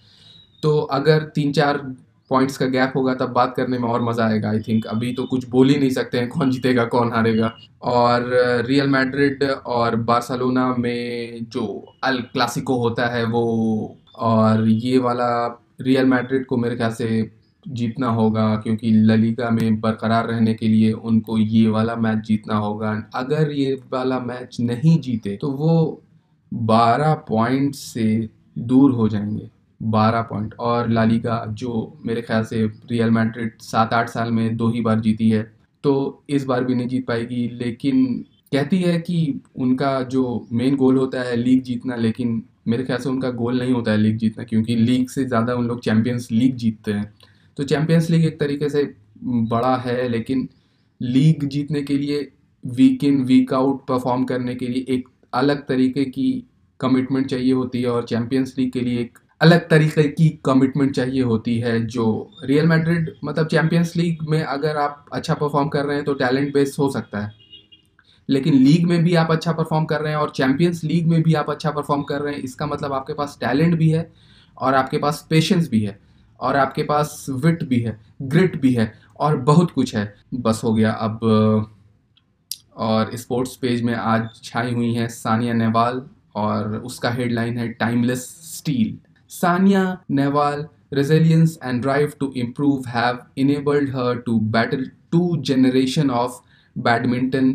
तो 0.62 0.78
अगर 0.78 1.22
तीन 1.34 1.52
चार 1.52 1.78
पॉइंट्स 2.30 2.56
का 2.56 2.66
गैप 2.66 2.92
होगा, 2.96 3.14
तब 3.14 3.32
बात 3.32 3.54
करने 3.56 3.78
में 3.78 3.88
और 3.88 4.02
मज़ा 4.02 4.24
आएगा 4.26 4.48
आई 4.50 4.60
थिंक 4.60 4.86
अभी 4.86 5.12
तो 5.14 5.24
कुछ 5.26 5.48
बोल 5.48 5.68
ही 5.70 5.76
नहीं 5.76 5.90
सकते 5.90 6.18
हैं, 6.18 6.28
कौन 6.28 6.50
जीतेगा, 6.50 6.84
कौन 6.86 7.12
हारेगा। 7.12 7.52
और 7.84 8.30
रियल 8.66 8.88
मैड्रिड 8.88 9.42
और 9.44 9.96
बार्सलोना 10.02 10.74
में 10.78 11.46
जो 11.46 11.66
अल 12.04 12.18
क्लासिको 12.32 12.76
होता 12.78 13.06
है 13.06 13.24
वो, 13.26 13.96
और 14.16 14.68
ये 14.68 14.98
वाला 14.98 15.46
रियल 15.80 16.06
मैड्रिड 16.06 16.46
को 16.46 16.56
मेरे 16.56 16.76
ख्याल 16.76 16.92
से 16.92 17.30
जीतना 17.64 18.08
होगा, 18.10 18.54
क्योंकि 18.56 18.90
ललीगा 18.90 19.50
में 19.50 19.80
बरकरार 19.80 20.26
रहने 20.26 20.54
के 20.54 20.68
लिए 20.68 20.92
उनको 20.92 21.38
ये 21.38 21.66
वाला 21.68 21.96
मैच 21.96 22.18
जीतना 22.26 22.56
होगा। 22.56 22.90
अगर 23.14 23.50
ये 23.52 23.74
वाला 23.92 24.18
मैच 24.20 24.56
नहीं 24.60 24.98
जीते 25.00 25.36
तो 25.36 25.50
वो 25.52 26.02
बारह 26.56 27.14
पॉइंट 27.28 27.74
से 27.74 28.28
दूर 28.58 28.92
हो 28.92 29.08
जाएँगे। 29.08 29.48
बारह 29.80 30.22
पॉइंट 30.22 30.54
और 30.60 30.88
लालिगा, 30.90 31.44
जो 31.48 31.98
मेरे 32.06 32.22
ख्याल 32.22 32.44
से 32.44 32.64
रियल 32.90 33.10
मैड्रिड 33.10 33.52
सात 33.62 33.92
आठ 33.94 34.08
साल 34.08 34.30
में 34.32 34.56
दो 34.56 34.68
ही 34.68 34.80
बार 34.80 35.00
जीती 35.00 35.28
है 35.30 35.42
तो 35.84 36.22
इस 36.30 36.44
बार 36.44 36.64
भी 36.64 36.74
नहीं 36.74 36.88
जीत 36.88 37.06
पाएगी। 37.06 37.48
लेकिन 37.54 38.06
कहती 38.52 38.78
है 38.78 38.98
कि 39.00 39.40
उनका 39.56 40.00
जो 40.04 40.46
मेन 40.52 40.76
गोल 40.76 40.96
होता 40.96 41.22
है 41.22 41.36
लीग 41.36 41.62
जीतना, 41.62 41.96
लेकिन 41.96 42.42
मेरे 42.68 42.84
ख्याल 42.84 42.98
से 42.98 43.08
उनका 43.08 43.30
गोल 43.32 43.58
नहीं 43.58 43.72
होता 43.72 43.90
है 43.90 43.98
लीग 43.98 44.16
जीतना, 44.18 44.44
क्योंकि 44.44 44.76
लीग 44.76 45.08
से 45.08 45.24
ज़्यादा 45.24 45.54
उन 45.54 45.66
लोग 45.66 45.80
चैम्पियंस 45.80 46.28
लीग 46.32 46.56
जीतते 46.56 46.92
हैं। 46.92 47.12
तो 47.56 47.64
चैम्पियंस 47.64 48.10
लीग 48.10 48.24
एक 48.24 48.38
तरीके 48.40 48.68
से 48.68 48.82
बड़ा 49.24 49.76
है, 49.76 50.08
लेकिन 50.08 50.48
लीग 51.00 51.44
जीतने 51.44 51.82
के 51.82 51.98
लिए 51.98 52.28
week 52.64 53.04
in 53.04 53.22
week 53.24 53.52
out 53.54 53.86
perform 53.86 54.24
करने 54.24 54.54
के 54.54 54.68
लिए 54.68 54.84
एक 54.88 55.08
अलग 55.36 55.66
तरीके 55.66 56.04
की 56.04 56.28
कमिटमेंट 56.80 57.26
चाहिए 57.26 57.52
होती 57.52 57.82
है 57.82 57.88
और 57.88 58.04
चैम्पियंस 58.04 58.54
लीग 58.58 58.72
के 58.72 58.80
लिए 58.80 59.00
एक 59.00 59.18
अलग 59.40 59.68
तरीके 59.68 60.02
की 60.02 60.28
कमिटमेंट 60.44 60.94
चाहिए 60.94 61.22
होती 61.22 61.58
है 61.58 61.80
जो 61.86 62.06
रियल 62.44 62.66
मैड्रिड 62.66 63.10
मतलब 63.24 63.46
चैम्पियंस 63.46 63.96
लीग 63.96 64.28
में 64.28 64.42
अगर 64.42 64.76
आप 64.76 65.06
अच्छा 65.12 65.34
परफॉर्म 65.34 65.68
कर 65.68 65.84
रहे 65.84 65.96
हैं 65.96 66.04
तो 66.04 66.14
टैलेंट 66.14 66.52
बेस्ड 66.54 66.78
हो 66.78 66.90
सकता 66.90 67.20
है। 67.20 67.32
लेकिन 68.28 68.54
लीग 68.54 68.86
में 68.86 69.02
भी 69.04 69.14
आप 69.14 69.30
अच्छा 69.30 69.52
परफॉर्म 69.52 69.84
कर 69.84 70.00
रहे 70.00 70.12
हैं 70.12 70.18
और 70.18 70.30
चैम्पियंस 70.30 70.82
लीग 70.84 71.06
में 71.06 71.22
भी 71.22 71.34
आप 71.34 71.50
अच्छा 71.50 71.70
परफॉर्म 71.70 72.02
कर 72.02 72.20
रहे 72.20 72.34
हैं, 72.34 72.42
इसका 72.42 72.66
मतलब 72.66 72.92
आपके 72.92 73.12
पास 73.12 73.36
टैलेंट 73.40 73.74
भी 73.74 73.88
है 73.90 74.10
और 74.58 74.74
आपके 74.74 74.98
पास 74.98 75.26
पेशेंस 75.30 75.68
भी 75.70 75.80
है 75.80 75.98
और 76.40 76.56
आपके 76.56 76.82
पास 76.82 77.26
विट 77.30 77.62
भी 77.64 77.80
है 77.80 77.98
ग्रिट 78.22 78.60
भी 78.60 78.72
है 78.74 78.92
और 79.20 79.36
बहुत 79.36 79.70
कुछ 79.70 79.94
है। 79.96 80.12
बस 80.34 80.60
हो 80.64 80.74
गया 80.74 80.92
अब 80.92 81.20
और 82.76 83.16
स्पोर्ट्स 83.16 83.56
पेज 83.56 83.82
में 83.82 83.94
आज 83.94 84.28
छाई 84.44 84.72
हुई 84.72 84.92
हैं 84.94 85.08
सानिया 85.08 85.54
नेहवाल 85.54 86.02
और 86.36 86.76
उसका 86.76 87.10
हेडलाइन 87.10 87.58
है 87.58 87.68
timeless 87.74 88.26
steel 88.48 88.96
Saina 89.30 89.84
Nehwal 90.10 90.66
resilience 90.94 91.58
and 91.62 91.80
drive 91.82 92.12
to 92.20 92.32
improve 92.36 92.88
have 92.88 93.18
enabled 93.38 93.94
her 93.96 94.18
to 94.26 94.38
battle 94.50 94.84
two 95.12 95.36
generation 95.44 96.10
of 96.12 96.40
badminton 96.76 97.52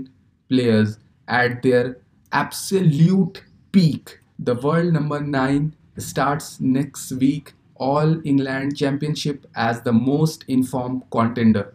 players 0.50 0.98
at 1.28 1.62
their 1.64 1.96
absolute 2.32 3.38
peak 3.74 4.10
the 4.42 4.60
world 4.64 4.94
number 4.94 5.22
nine 5.30 5.72
start 6.00 6.44
next 6.62 7.14
week 7.14 7.50
All 7.82 8.22
England 8.26 8.74
championship 8.74 9.42
as 9.60 9.82
the 9.86 9.90
most 9.94 10.44
in form 10.50 11.00
contender 11.12 11.66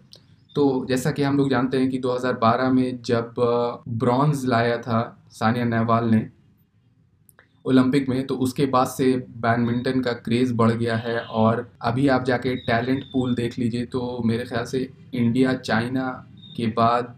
तो 0.56 0.86
जैसा 0.88 1.10
कि 1.10 1.22
हम 1.22 1.36
लोग 1.36 1.50
जानते 1.50 1.78
हैं 1.78 1.88
कि 1.90 1.98
2012 1.98 2.70
में 2.72 3.02
जब 3.04 3.34
ब्रॉन्ज 3.98 4.44
लाया 4.46 4.76
था 4.78 5.00
सानिया 5.30 5.64
नेहवाल 5.64 6.08
ने 6.10 6.26
ओलंपिक 7.64 8.08
में 8.08 8.26
तो 8.26 8.34
उसके 8.36 8.66
बाद 8.66 8.86
से 8.86 9.06
बैडमिंटन 9.38 10.00
का 10.00 10.12
क्रेज़ 10.12 10.54
बढ़ 10.54 10.70
गया 10.72 10.96
है 10.96 11.18
और 11.20 11.68
अभी 11.82 12.06
आप 12.08 12.25
जाके 12.25 12.54
टैलेंट 12.56 13.04
पूल 13.12 13.34
देख 13.34 13.58
लीजिए 13.58 13.84
तो 13.86 14.22
मेरे 14.25 14.44
ख्याल 14.44 14.64
से 14.64 14.88
इंडिया, 15.14 15.54
चाइना 15.54 16.08
के 16.56 16.66
बाद 16.72 17.16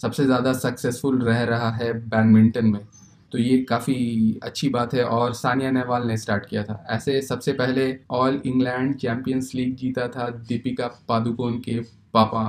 सबसे 0.00 0.24
ज़्यादा 0.24 0.52
सक्सेसफुल 0.52 1.20
रह 1.22 1.42
रहा 1.44 1.70
है 1.72 1.92
बैडमिंटन 2.08 2.66
में। 2.66 2.80
तो 3.32 3.38
ये 3.38 3.58
काफ़ी 3.68 4.40
अच्छी 4.42 4.68
बात 4.68 4.94
है 4.94 5.04
और 5.04 5.32
सानिया 5.34 5.70
नेहवाल 5.70 6.06
ने 6.06 6.16
स्टार्ट 6.16 6.46
किया 6.46 6.62
था। 6.64 6.84
ऐसे 6.90 7.20
सबसे 7.22 7.52
पहले 7.52 7.96
ऑल 8.12 8.40
इंग्लैंड 8.46 8.94
चैम्पियंस 8.96 9.52
लीग 9.54 9.74
जीता 9.76 10.08
था 10.08 10.28
दीपिका 10.48 10.86
पादुकोण 11.08 11.58
के 11.58 11.80
पापा 12.14 12.42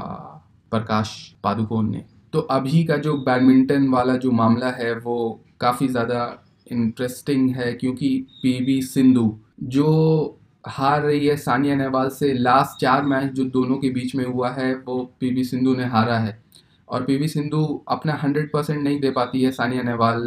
प्रकाश 0.72 1.10
पादुकोण 1.44 1.90
ने। 1.90 2.04
तो 2.34 2.40
अभी 2.52 2.84
का 2.84 2.98
जो 2.98 3.18
बैडमिंटन 3.20 3.88
वाला 3.90 4.16
जो 4.18 4.32
मामला 4.34 4.70
है, 4.72 4.94
वो 4.96 5.42
काफ़ी 5.62 5.88
ज़्यादा 5.88 6.42
इंटरेस्टिंग 6.68 7.50
है, 7.50 7.72
क्योंकि 7.74 8.18
पीवी 8.42 8.82
सिंधु, 8.84 9.38
जो 9.64 10.40
हार 10.68 11.02
रही 11.02 11.28
है 11.28 11.36
सानिया 11.38 11.76
नेहवाल 11.76 12.10
से 12.10 12.34
लास्ट 12.34 12.80
चार 12.82 13.04
मैच 13.04 13.32
जो 13.32 13.44
दोनों 13.46 13.78
के 13.78 13.90
बीच 13.90 14.16
में 14.16 14.26
हुआ 14.26 14.50
है, 14.52 14.74
वो 14.78 15.04
पीवी 15.20 15.44
सिंधु 15.44 15.74
ने 15.76 15.86
हारा 15.88 16.18
है। 16.20 16.38
और 16.88 17.04
पीवी 17.04 17.28
सिंधु 17.28 17.64
अपना 17.90 18.14
हंड्रेड 18.14 18.52
परसेंट 18.52 18.82
नहीं 18.84 19.00
दे 19.00 19.12
पाती 19.12 19.42
है 19.42 19.52
सानिया 19.52 19.84
नेहवाल 19.84 20.22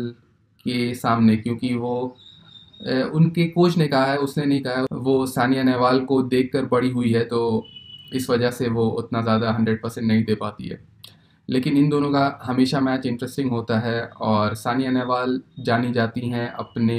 के 0.64 0.95
सामने, 0.97 1.37
क्योंकि 1.37 1.75
वो 1.75 2.16
उनके 3.12 3.47
कोच 3.49 3.76
ने 3.76 3.87
कहा 3.88 4.04
है, 4.04 4.16
उसने 4.18 4.45
नहीं 4.45 4.61
कहा 4.61 4.75
है 4.75 4.87
वो 4.92 5.26
सानिया 5.28 5.62
नेहवाल 5.62 6.00
को 6.00 6.23
देखकर 6.25 6.64
बड़ी 6.66 6.90
हुई 6.90 7.12
है 7.12 7.25
तो 7.25 7.66
इस 8.12 8.30
वजह 8.30 8.50
से 8.50 8.68
वो 8.68 8.88
उतना 8.98 9.22
ज़्यादा 9.22 9.50
हंड्रेड 9.52 9.82
परसेंट 9.82 10.06
नहीं 10.06 10.24
दे 10.24 10.34
पाती 10.34 10.68
है। 10.68 10.80
लेकिन 11.48 11.76
इन 11.76 11.88
दोनों 11.88 12.10
का 12.10 12.38
हमेशा 12.42 12.80
मैच 12.80 13.06
इंटरेस्टिंग 13.06 13.50
होता 13.50 13.78
है 13.78 14.00
और 14.22 14.54
सानिया 14.54 14.90
नेहवाल 14.90 15.40
जानी 15.60 15.92
जाती 15.92 16.28
हैं 16.28 16.48
अपने 16.50 16.98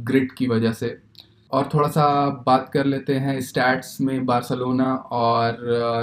ग्रिड 0.00 0.32
की 0.32 0.46
वजह 0.46 0.72
से। 0.72 0.96
और 1.52 1.68
थोड़ा 1.74 1.88
सा 1.88 2.04
बात 2.46 2.70
कर 2.74 2.86
लेते 2.86 3.14
हैं 3.14 3.40
स्टैट्स 3.40 4.00
में 4.00 4.24
बार्सलोना 4.26 4.94
और 5.12 5.58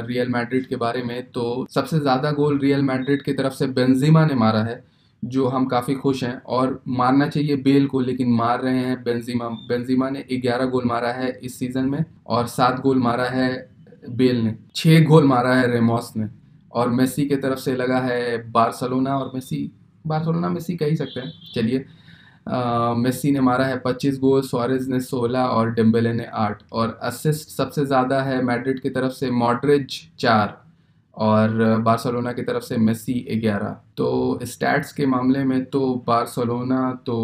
रियल 0.07 0.29
मैड्रिड 0.29 0.67
के 0.67 0.75
बारे 0.75 1.01
में। 1.03 1.31
तो 1.31 1.65
सबसे 1.69 1.99
ज़्यादा 1.99 2.31
गोल 2.31 2.59
रियल 2.59 2.81
मैड्रिड 2.81 3.21
की 3.21 3.33
तरफ़ 3.33 3.53
से 3.53 3.67
बेंजिमा 3.69 4.25
ने 4.25 4.35
मारा 4.35 4.63
है, 4.63 4.83
जो 5.23 5.47
हम 5.47 5.65
काफ़ी 5.65 5.95
खुश 5.95 6.23
हैं। 6.23 6.41
और 6.47 6.81
मारना 6.89 7.27
चाहिए 7.27 7.55
बेल 7.55 7.87
को, 7.87 7.99
लेकिन 7.99 8.31
मार 8.33 8.61
रहे 8.61 8.79
हैं 8.79 9.03
बेंजिमा। 9.03 9.49
बेंजिमा 9.69 10.09
ने 10.09 10.25
11 10.33 10.65
गोल 10.65 10.85
मारा 10.85 11.11
है 11.11 11.31
इस 11.43 11.59
सीज़न 11.59 11.85
में 11.85 12.03
और 12.27 12.47
सात 12.47 12.79
गोल 12.81 12.99
मारा 12.99 13.25
है 13.29 13.49
बेल 14.03 14.41
ने 14.41 14.55
छः 14.75 15.05
गोल 15.05 15.23
मारा 15.23 15.53
है 15.55 15.71
रेमोस 15.71 16.11
ने। 16.17 16.27
और 16.71 16.89
मेसी 16.89 17.25
के 17.25 17.35
तरफ़ 17.37 17.59
से 17.59 17.75
लगा 17.75 17.99
है 17.99 18.37
बार्सलोना 18.51 19.17
और 19.17 19.31
मेसी 19.35 19.71
बार्सलोना 20.05 20.49
मेसी 20.49 20.75
कह 20.77 20.85
ही 20.85 20.95
सकते 20.95 21.19
हैं। 21.19 21.31
चलिए 21.55 21.85
मेसी 22.97 23.31
ने 23.31 23.41
मारा 23.41 23.65
है 23.65 23.79
25 23.79 24.17
गोल 24.19 24.41
सोरेज 24.41 24.87
ने 24.89 24.99
16 25.01 25.45
और 25.45 25.71
डेम्बेले 25.73 26.13
ने 26.13 26.27
8 26.35 26.63
और 26.73 26.97
असिस्ट 27.03 27.49
सबसे 27.49 27.85
ज़्यादा 27.85 28.21
है 28.21 28.41
मैड्रिड 28.43 28.79
की 28.79 28.89
तरफ़ 28.89 29.11
से 29.11 29.29
मॉडरिज 29.31 29.99
चार 30.19 30.57
और 31.17 31.77
बार्सलोना 31.81 32.31
की 32.33 32.41
तरफ़ 32.41 32.63
से 32.63 32.77
मेसी 32.77 33.13
11 33.35 33.75
तो 33.97 34.39
स्टैट्स 34.43 34.93
के 34.93 35.05
मामले 35.05 35.43
में 35.43 35.63
तो 35.65 35.93
बार्सलोना 36.07 36.91
तो 37.05 37.17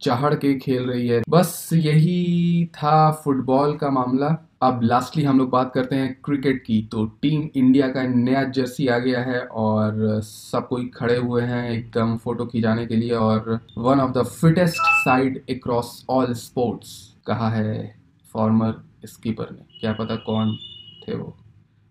चढ़ 0.00 0.34
के 0.34 0.54
खेल 0.54 0.82
रही 0.82 1.08
है। 1.08 1.22
बस 1.28 1.68
यही 1.72 2.64
था 2.74 3.10
फुटबॉल 3.24 3.76
का 3.76 3.90
मामला। 3.90 4.28
अब 4.60 4.80
लास्टली 4.82 5.22
हम 5.24 5.38
लोग 5.38 5.50
बात 5.50 5.70
करते 5.74 5.96
हैं 5.96 6.14
क्रिकेट 6.24 6.62
की। 6.62 6.80
तो 6.92 7.04
टीम 7.22 7.48
इंडिया 7.56 7.88
का 7.88 8.02
नया 8.04 8.42
जर्सी 8.44 8.86
आ 8.88 8.96
गया 8.98 9.20
है 9.22 9.40
और 9.40 10.20
सब 10.22 10.66
कोई 10.68 10.86
खड़े 10.94 11.16
हुए 11.16 11.42
हैं 11.42 11.70
एकदम 11.70 12.16
फ़ोटो 12.16 12.46
खिंचाने 12.46 12.86
के 12.86 12.96
लिए 12.96 13.10
और 13.10 13.60
one 13.78 14.00
of 14.00 14.12
the 14.12 14.22
fittest 14.24 14.80
side 15.04 15.38
across 15.50 16.04
all 16.10 16.32
sports 16.34 16.96
कहा 17.26 17.50
है 17.50 17.94
फॉर्मर 18.32 18.74
स्कीपर 19.04 19.50
ने। 19.50 19.78
क्या 19.80 19.92
पता 19.92 20.16
कौन 20.16 20.56
थे 21.02 21.16
वो? 21.16 21.36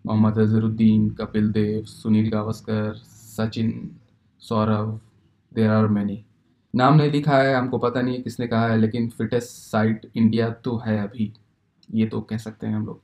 Mohammad 0.04 0.38
Azharuddin 0.38 1.10
Kapil 1.10 1.50
Dev, 1.52 1.82
Sunil 1.84 2.30
Gavaskar, 2.30 2.94
Sachin, 2.94 3.90
Saurav 4.42 5.00
there 5.52 5.70
are 5.70 5.86
many 5.86 6.22
नाम 6.74 6.94
नहीं 6.94 7.10
लिखा 7.10 7.36
है, 7.38 7.54
हमको 7.54 7.78
पता 7.78 8.00
नहीं 8.02 8.22
किसने 8.22 8.46
कहा 8.46 8.66
है, 8.68 8.78
लेकिन 8.78 9.08
फिटेस्ट 9.08 9.48
साइड 9.48 10.06
इंडिया 10.16 10.50
तो 10.50 10.76
है 10.86 11.02
अभी। 11.02 11.32
ये 11.94 12.06
तो 12.06 12.20
कह 12.20 12.36
सकते 12.36 12.66
हैं 12.66 12.74
हम 12.74 12.86
लोग। 12.86 13.00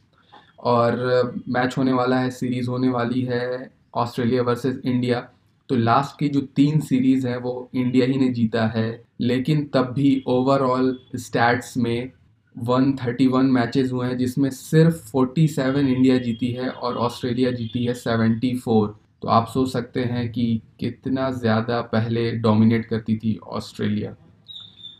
और 0.60 1.34
मैच 1.48 1.78
होने 1.78 1.92
वाला 1.92 2.18
है, 2.18 2.30
सीरीज़ 2.30 2.68
होने 2.70 2.88
वाली 2.88 3.22
है 3.22 3.70
ऑस्ट्रेलिया 3.94 4.42
वर्सेस 4.42 4.80
इंडिया। 4.84 5.20
तो 5.68 5.76
लास्ट 5.76 6.18
की 6.18 6.28
जो 6.28 6.40
तीन 6.40 6.80
सीरीज़ 6.80 7.26
है, 7.28 7.38
वो 7.38 7.70
इंडिया 7.74 8.06
ही 8.06 8.18
ने 8.18 8.28
जीता 8.28 8.66
है। 8.66 9.04
लेकिन 9.20 9.64
तब 9.74 9.92
भी 9.92 10.24
ओवरऑल 10.26 10.98
स्टैट्स 11.16 11.76
में 11.76 12.10
131 12.56 13.50
मैचेस 13.50 13.92
हुए 13.92 14.06
हैं, 14.06 14.16
जिसमें 14.18 14.50
सिर्फ़ 14.50 14.96
47 15.06 15.86
इंडिया 15.86 16.18
जीती 16.18 16.50
है 16.50 16.68
और 16.68 16.96
ऑस्ट्रेलिया 16.96 17.50
जीती 17.50 17.84
है 17.84 17.94
74 17.94 18.94
तो 19.22 19.28
आप 19.28 19.46
सोच 19.48 19.72
सकते 19.72 20.00
हैं 20.00 20.32
कि 20.32 20.60
कितना 20.80 21.30
ज़्यादा 21.30 21.80
पहले 21.82 22.30
डोमिनेट 22.32 22.86
करती 22.86 23.16
थी 23.16 23.36
ऑस्ट्रेलिया। 23.36 24.14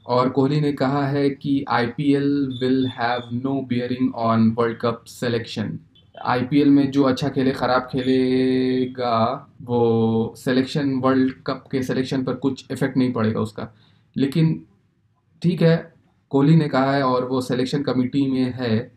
और 0.07 0.29
कोहली 0.29 0.61
ने 0.61 0.73
कहा 0.73 1.07
है 1.07 1.29
कि 1.31 1.65
I 1.69 1.87
P 1.87 2.13
L 2.15 2.59
will 2.63 2.87
have 2.99 3.29
no 3.35 3.61
bearing 3.69 4.15
on 4.15 4.51
world 4.59 4.79
cup 4.79 5.05
selection 5.09 5.79
आई 6.15 6.65
में 6.65 6.91
जो 6.91 7.03
अच्छा 7.03 7.29
खेले, 7.29 7.51
ख़राब 7.51 7.89
खेलेगा, 7.93 9.49
वो 9.63 10.35
सिलेक्शन 10.39 10.95
वर्ल्ड 10.95 11.33
कप 11.47 11.65
के 11.73 11.83
सिलेक्शन 11.83 12.25
पर 12.25 12.35
कुछ 12.35 12.65
इफ़ेक्ट 12.71 12.97
नहीं 12.97 13.13
पड़ेगा 13.13 13.41
उसका। 13.41 13.69
लेकिन 14.17 14.63
ठीक 15.43 15.63
है, 15.63 15.77
कोहली 16.31 16.57
ने 16.57 16.69
कहा 16.69 16.93
है 16.93 17.03
और 17.03 17.25
वो 17.29 17.41
सिलेक्शन 17.41 17.83
कमेटी 17.83 18.27
में 18.27 18.53
है 18.53 18.93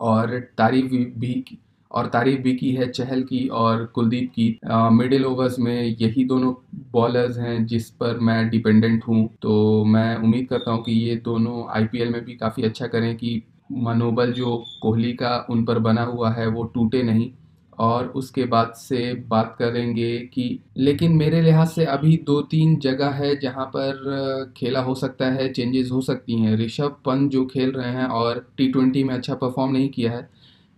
और 0.00 0.38
तारीफ़ 0.58 0.86
भी 1.18 1.58
और 1.90 2.06
तारीफ़ 2.06 2.40
भी 2.40 2.54
की 2.56 2.70
है 2.72 2.88
चहल 2.88 3.22
की 3.22 3.46
और 3.48 3.84
कुलदीप 3.86 4.30
की। 4.30 4.58
मिडिल 4.92 5.24
ओवर्स 5.24 5.58
में 5.58 5.82
यही 5.82 6.24
दोनों 6.24 6.54
बॉलर्स 6.94 7.38
हैं 7.38 7.64
जिस 7.66 7.88
पर 7.90 8.18
मैं 8.20 8.48
डिपेंडेंट 8.50 9.04
हूँ 9.08 9.28
तो 9.42 9.84
मैं 9.84 10.16
उम्मीद 10.16 10.46
करता 10.48 10.70
हूँ 10.70 10.82
कि 10.84 10.92
ये 11.00 11.16
दोनों 11.24 11.64
आईपीएल 11.76 12.12
में 12.12 12.24
भी 12.24 12.36
काफ़ी 12.36 12.62
अच्छा 12.62 12.86
करें 12.86 13.14
कि 13.16 13.40
मनोबल 13.72 14.32
जो 14.32 14.56
कोहली 14.82 15.12
का 15.12 15.36
उन 15.50 15.64
पर 15.64 15.78
बना 15.78 16.02
हुआ 16.04 16.30
है 16.32 16.46
वो 16.46 16.64
टूटे 16.64 17.02
नहीं। 17.02 17.30
और 17.78 18.06
उसके 18.08 18.44
बाद 18.44 18.72
से 18.72 19.12
बात 19.28 19.54
करेंगे 19.58 20.18
कि 20.34 20.44
लेकिन 20.76 21.12
मेरे 21.12 21.40
लिहाज 21.42 21.68
से 21.68 21.84
अभी 21.84 22.16
दो 22.26 22.40
तीन 22.42 22.76
जगह 22.78 23.10
है 23.12 23.34
जहाँ 23.36 23.64
पर 23.66 24.52
खेला 24.56 24.80
हो 24.80 24.94
सकता 24.94 25.30
है 25.30 25.48
चेंजेस 25.52 25.90
हो 25.92 26.00
सकती 26.00 26.40
हैं। 26.40 26.56
ऋषभ 26.56 26.96
पंत 27.06 27.30
जो 27.32 27.44
खेल 27.46 27.72
रहे 27.72 27.90
हैं 27.92 28.06
और 28.18 28.46
टी 28.56 28.68
ट्वेंटी 28.68 29.04
में 29.04 29.14
अच्छा 29.14 29.34
परफॉर्म 29.34 29.72
नहीं 29.72 29.88
किया 29.88 30.12
है। 30.12 30.28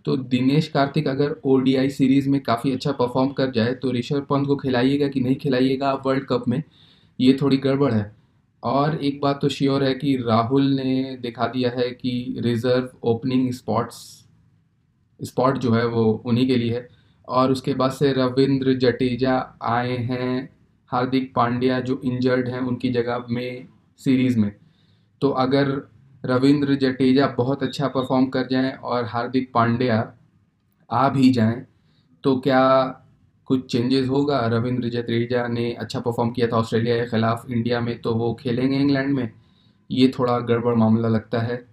तो 0.07 0.17
दिनेश 0.17 0.67
कार्तिक 0.67 1.07
अगर 1.07 1.35
ओडीआई 1.43 1.89
सीरीज़ 1.89 2.29
में 2.29 2.39
काफ़ी 2.41 2.71
अच्छा 2.71 2.91
परफॉर्म 2.91 3.29
कर 3.29 3.51
जाए 3.51 3.73
तो 3.73 3.91
ऋषभ 3.91 4.25
पंत 4.29 4.47
को 4.47 4.55
खिलाइएगा 4.55 5.07
कि 5.07 5.21
नहीं 5.21 5.35
खिलाइएगा 5.35 5.93
वर्ल्ड 6.05 6.25
कप 6.25 6.43
में? 6.47 6.63
ये 7.19 7.37
थोड़ी 7.41 7.57
गड़बड़ 7.57 7.91
है। 7.93 8.15
और 8.63 8.95
एक 8.95 9.19
बात 9.21 9.39
तो 9.41 9.49
श्योर 9.49 9.83
है 9.83 9.93
कि 9.93 10.15
राहुल 10.17 10.63
ने 10.63 11.17
दिखा 11.21 11.47
दिया 11.47 11.69
है 11.69 11.89
कि 11.91 12.35
रिज़र्व 12.39 12.89
ओपनिंग 13.03 13.51
स्पॉट्स 13.51 13.95
स्पॉट 15.23 15.57
जो 15.57 15.71
है 15.71 15.85
वो 15.87 16.23
उन्हीं 16.25 16.47
के 16.47 16.55
लिए 16.55 16.73
है। 16.75 16.87
और 17.27 17.51
उसके 17.51 17.73
बाद 17.73 17.91
से 17.91 18.13
रविंद्र 18.13 18.73
जडेजा 18.73 19.59
आए 19.61 19.97
हैं, 19.97 20.49
हार्दिक 20.87 21.33
पांड्या 21.35 21.79
जो 21.79 22.01
इंजर्ड 22.05 22.49
हैं 22.49 22.59
उनकी 22.59 22.89
जगह 22.89 23.25
में 23.29 23.67
सीरीज़ 23.97 24.39
में। 24.39 24.51
तो 25.21 25.29
अगर 25.29 25.89
रविंद्र 26.27 26.75
जडेजा 26.75 27.27
बहुत 27.27 27.63
अच्छा 27.63 27.87
परफॉर्म 27.87 28.25
कर 28.25 28.47
जाएँ 28.47 28.71
और 28.71 29.05
हार्दिक 29.05 29.51
पांड्या 29.53 30.13
आ 30.89 31.07
भी 31.09 31.29
जाएँ। 31.31 31.65
तो 32.23 32.39
क्या 32.39 32.61
कुछ 33.47 33.71
चेंजेस 33.71 34.07
होगा? 34.09 34.39
रविंद्र 34.47 34.89
जडेजा 34.89 35.47
ने 35.47 35.71
अच्छा 35.73 35.99
परफॉर्म 35.99 36.31
किया 36.31 36.47
था 36.47 36.57
ऑस्ट्रेलिया 36.57 36.97
के 36.97 37.05
ख़िलाफ़। 37.05 37.51
इंडिया 37.51 37.81
में 37.81 37.97
तो 38.01 38.13
वो 38.13 38.33
खेलेंगे 38.33 38.77
इंग्लैंड 38.77 39.13
में। 39.15 39.29
ये 39.91 40.11
थोड़ा 40.19 40.39
गड़बड़ 40.39 40.75
मामला 40.75 41.07
लगता 41.07 41.39
है। 41.39 41.65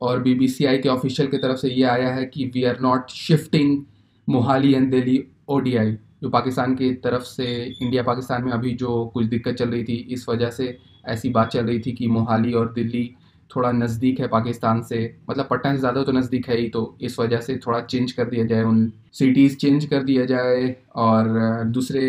और 0.00 0.18
बी 0.18 0.48
के 0.62 0.88
ऑफिशियल 0.88 1.28
की 1.28 1.38
तरफ़ 1.38 1.56
से 1.56 1.68
ये 1.68 1.82
आया 1.84 2.14
है 2.14 2.24
कि 2.24 2.44
we 2.54 2.64
are 2.64 2.78
not 2.80 3.10
shifting 3.10 3.82
Mohali 4.28 4.72
and 4.74 4.90
Delhi 4.90 5.24
ODI 5.48 5.92
जो 6.22 6.28
पाकिस्तान 6.30 6.74
की 6.74 6.92
तरफ़ 6.94 7.22
से 7.22 7.46
इंडिया 7.82 8.02
पाकिस्तान 8.02 8.44
में 8.44 8.52
अभी 8.52 8.72
जो 8.74 9.04
कुछ 9.14 9.26
दिक्कत 9.26 9.54
चल 9.54 9.68
रही 9.68 9.84
थी, 9.84 9.94
इस 9.94 10.28
वजह 10.28 10.50
से 10.50 10.76
ऐसी 11.08 11.28
बात 11.28 11.48
चल 11.48 11.66
रही 11.66 11.80
थी 11.80 11.92
कि 11.92 12.06
मोहाली 12.06 12.52
और 12.52 12.72
दिल्ली 12.72 13.14
थोड़ा 13.50 13.70
नज़दीक 13.72 14.20
है 14.20 14.28
पाकिस्तान 14.28 14.82
से। 14.82 14.98
मतलब 15.30 15.46
पटना 15.50 15.72
से 15.72 15.78
ज़्यादा 15.78 16.02
तो 16.02 16.12
नज़दीक 16.12 16.48
है 16.48 16.56
ही 16.56 16.68
तो 16.68 16.82
इस 17.00 17.18
वजह 17.20 17.40
से 17.40 17.56
थोड़ा 17.66 17.80
चेंज 17.82 18.12
कर 18.12 18.24
दिया 18.24 18.44
जाए 18.46 18.62
उन 18.64 18.90
सिटीज़ 19.14 19.56
चेंज 19.56 19.84
कर 19.86 20.02
दिया 20.02 20.24
जाए 20.26 20.74
और 20.96 21.28
दूसरे 21.68 22.02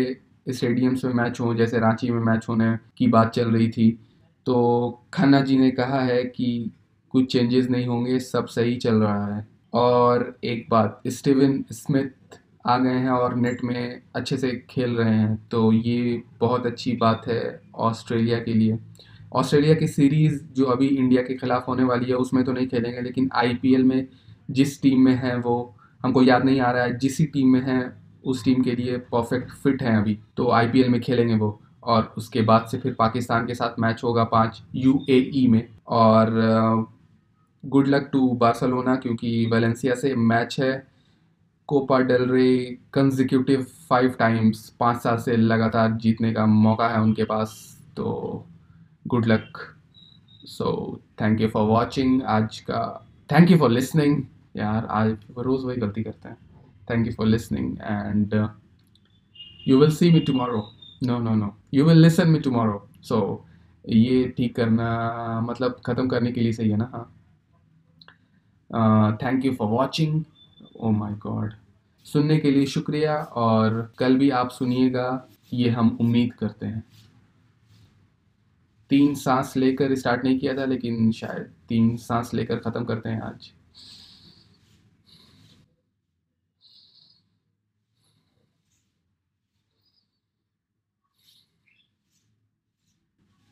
स्टेडियम्स 0.48 1.04
में 1.04 1.12
मैच 1.14 1.40
हों, 1.40 1.54
जैसे 1.56 1.78
रांची 1.78 2.10
में 2.10 2.20
मैच 2.22 2.46
होने 2.48 2.76
की 2.98 3.06
बात 3.08 3.32
चल 3.32 3.50
रही 3.50 3.68
थी। 3.70 3.90
तो 4.46 5.00
खन्ना 5.14 5.40
जी 5.40 5.58
ने 5.58 5.70
कहा 5.72 6.00
है 6.02 6.22
कि 6.26 6.70
कुछ 7.14 7.32
चेंजेस 7.32 7.68
नहीं 7.70 7.86
होंगे, 7.86 8.18
सब 8.20 8.46
सही 8.46 8.76
चल 8.76 8.94
रहा 8.94 9.34
है। 9.34 9.46
और 9.74 10.34
एक 10.44 10.66
बात 10.70 11.02
स्टीवन 11.08 11.62
स्मिथ 11.72 12.38
आ 12.66 12.76
गए 12.78 12.94
हैं 12.94 13.10
और 13.10 13.34
नेट 13.36 13.62
में 13.64 14.00
अच्छे 14.16 14.36
से 14.36 14.50
खेल 14.70 14.96
रहे 14.96 15.14
हैं 15.14 15.36
तो 15.50 15.72
ये 15.72 16.22
बहुत 16.40 16.66
अच्छी 16.66 16.92
बात 16.96 17.26
है 17.28 17.60
ऑस्ट्रेलिया 17.80 18.38
के 18.38 18.54
लिए। 18.54 18.78
ऑस्ट्रेलिया 19.32 19.74
की 19.74 19.88
सीरीज़ 19.88 20.42
जो 20.54 20.64
अभी 20.64 20.86
इंडिया 20.86 21.22
के 21.22 21.34
ख़िलाफ़ 21.34 21.64
होने 21.64 21.84
वाली 21.84 22.06
है, 22.06 22.14
उसमें 22.14 22.44
तो 22.44 22.52
नहीं 22.52 22.66
खेलेंगे, 22.66 23.00
लेकिन 23.00 23.30
आईपीएल 23.34 23.84
में 23.84 24.06
जिस 24.50 24.80
टीम 24.82 25.00
में 25.00 25.14
है 25.14 25.36
वो, 25.36 25.74
हमको 26.04 26.22
याद 26.22 26.44
नहीं 26.44 26.60
आ 26.60 26.70
रहा 26.70 26.82
है, 26.84 26.98
जिस 26.98 27.20
टीम 27.32 27.48
में 27.48 27.60
है, 27.60 27.92
उस 28.24 28.44
टीम 28.44 28.62
के 28.62 28.74
लिए 28.76 28.96
परफेक्ट 29.12 29.50
फिट 29.52 29.82
हैं 29.82 29.96
अभी। 29.96 30.18
तो 30.36 30.50
आईपीएल 30.50 30.88
में 30.88 31.00
खेलेंगे 31.00 31.34
वो, 31.34 31.60
और 31.82 32.12
उसके 32.18 32.42
बाद 32.42 32.66
से 32.70 32.78
फिर 32.78 32.94
पाकिस्तान 32.98 33.46
के 33.46 33.54
साथ 33.54 33.80
मैच 33.80 34.00
होगा 34.04 34.24
पाँच 34.24 34.62
यूएई 34.74 35.46
में। 35.48 35.66
और 35.88 36.30
गुड 37.64 37.88
लक 37.88 38.08
टू 38.12 38.28
बार्सलोना, 38.30 38.96
क्योंकि 38.96 39.46
वेलेंसिया 39.46 39.94
से 39.94 40.14
मैच 40.14 40.56
है। 40.60 40.72
Copa 41.68 41.98
del 42.00 42.28
Rey 42.30 42.78
consecutive 42.92 43.66
five 43.90 44.14
times 44.18 44.68
पाँच 44.80 45.02
साल 45.02 45.16
से 45.16 45.36
लगातार 45.36 45.92
जीतने 45.92 46.32
का 46.32 46.46
मौका 46.46 46.88
है 46.88 47.00
उनके 47.00 47.24
पास 47.24 47.54
तो 47.96 48.46
good 49.04 49.26
luck 49.26 49.58
so 50.46 51.00
thank 51.20 51.40
you 51.40 51.48
for 51.48 51.66
watching 51.68 52.22
आज 52.22 52.58
का 52.60 52.80
थैंक 53.30 53.50
यू 53.50 53.56
फॉर 53.58 53.70
लिसनिंग 53.70 54.22
यार, 54.56 54.84
आज 54.84 55.16
रोज़ 55.38 55.64
वही 55.66 55.76
गलती 55.76 56.02
करते 56.02 56.28
हैं। 56.28 56.36
Thank 56.90 57.06
you 57.06 57.12
for 57.12 57.26
listening 57.26 57.76
and 57.80 58.34
you 59.68 59.78
will 59.80 59.90
see 59.94 60.10
me 60.12 60.20
tomorrow 60.20 60.62
no 61.02 61.18
no 61.18 61.34
no 61.34 61.54
you 61.74 61.84
will 61.84 61.98
listen 62.02 62.28
me 62.30 62.38
tomorrow 62.40 62.86
so 63.02 63.44
ये 63.88 64.28
ठीक 64.36 64.54
करना 64.56 65.40
मतलब 65.44 65.80
ख़त्म 65.86 66.08
करने 66.08 66.32
के 66.32 66.40
लिए 66.40 66.52
सही 66.52 66.70
है 66.70 66.76
ना? 66.76 66.90
हाँ। 68.70 69.16
Thank 69.22 69.44
you 69.44 69.54
for 69.54 69.68
watching 69.68 70.22
oh 70.76 70.90
my 70.90 71.14
god 71.22 71.52
सुनने 72.06 72.36
के 72.38 72.50
लिए 72.50 72.66
शुक्रिया 72.66 73.16
और 73.16 73.92
कल 73.98 74.16
भी 74.18 74.30
आप 74.30 74.50
सुनिएगा, 74.50 75.28
ये 75.52 75.68
हम 75.70 75.96
उम्मीद 76.00 76.32
करते 76.34 76.66
हैं। 76.66 76.82
तीन 78.92 79.14
सांस 79.14 79.52
लेकर 79.56 79.94
स्टार्ट 79.94 80.24
नहीं 80.24 80.38
किया 80.38 80.54
था, 80.54 80.64
लेकिन 80.64 81.10
शायद 81.12 81.50
तीन 81.68 81.96
सांस 81.96 82.30
लेकर 82.34 82.56
ख़त्म 82.58 82.84
करते 82.84 83.08
हैं 83.08 83.20
आज। 83.22 83.50